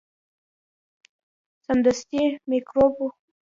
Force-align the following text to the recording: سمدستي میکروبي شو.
سمدستي 1.65 2.21
میکروبي 2.49 2.91
شو. 2.97 3.07